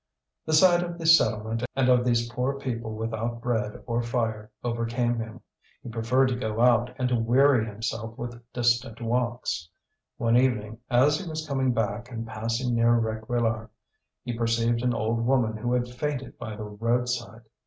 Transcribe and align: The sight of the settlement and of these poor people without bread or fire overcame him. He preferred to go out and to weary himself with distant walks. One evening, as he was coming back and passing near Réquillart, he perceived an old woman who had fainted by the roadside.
The 0.47 0.53
sight 0.53 0.81
of 0.81 0.97
the 0.97 1.05
settlement 1.05 1.63
and 1.75 1.87
of 1.87 2.03
these 2.03 2.27
poor 2.27 2.57
people 2.59 2.95
without 2.95 3.39
bread 3.39 3.83
or 3.85 4.01
fire 4.01 4.49
overcame 4.63 5.19
him. 5.19 5.41
He 5.83 5.89
preferred 5.89 6.29
to 6.29 6.35
go 6.39 6.59
out 6.59 6.91
and 6.97 7.07
to 7.09 7.15
weary 7.19 7.67
himself 7.67 8.17
with 8.17 8.41
distant 8.51 8.99
walks. 8.99 9.69
One 10.17 10.37
evening, 10.37 10.79
as 10.89 11.19
he 11.19 11.29
was 11.29 11.47
coming 11.47 11.71
back 11.71 12.09
and 12.09 12.25
passing 12.25 12.73
near 12.73 12.99
Réquillart, 12.99 13.69
he 14.25 14.33
perceived 14.35 14.81
an 14.81 14.95
old 14.95 15.23
woman 15.23 15.55
who 15.55 15.71
had 15.71 15.87
fainted 15.87 16.35
by 16.39 16.55
the 16.55 16.63
roadside. 16.63 17.43